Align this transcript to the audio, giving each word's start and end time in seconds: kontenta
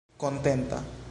kontenta 0.17 0.91